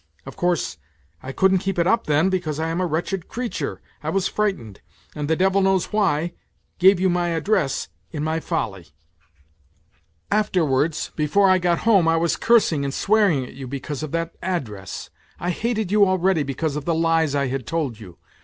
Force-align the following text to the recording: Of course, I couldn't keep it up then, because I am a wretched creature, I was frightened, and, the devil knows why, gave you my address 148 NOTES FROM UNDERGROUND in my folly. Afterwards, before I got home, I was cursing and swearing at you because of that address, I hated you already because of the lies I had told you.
Of 0.25 0.35
course, 0.35 0.79
I 1.21 1.31
couldn't 1.31 1.59
keep 1.59 1.77
it 1.77 1.85
up 1.85 2.07
then, 2.07 2.31
because 2.31 2.59
I 2.59 2.69
am 2.69 2.81
a 2.81 2.87
wretched 2.87 3.27
creature, 3.27 3.81
I 4.01 4.09
was 4.09 4.27
frightened, 4.27 4.81
and, 5.13 5.27
the 5.27 5.35
devil 5.35 5.61
knows 5.61 5.93
why, 5.93 6.33
gave 6.79 6.99
you 6.99 7.07
my 7.07 7.27
address 7.27 7.87
148 8.09 8.19
NOTES 8.23 8.47
FROM 8.47 8.57
UNDERGROUND 8.57 8.81
in 8.81 8.93
my 8.97 10.39
folly. 10.39 10.39
Afterwards, 10.39 11.11
before 11.15 11.47
I 11.47 11.59
got 11.59 11.83
home, 11.85 12.07
I 12.07 12.17
was 12.17 12.35
cursing 12.35 12.83
and 12.83 12.91
swearing 12.95 13.45
at 13.45 13.53
you 13.53 13.67
because 13.67 14.01
of 14.01 14.11
that 14.13 14.33
address, 14.41 15.11
I 15.39 15.51
hated 15.51 15.91
you 15.91 16.07
already 16.07 16.41
because 16.41 16.75
of 16.75 16.85
the 16.85 16.95
lies 16.95 17.35
I 17.35 17.45
had 17.45 17.67
told 17.67 17.99
you. 17.99 18.17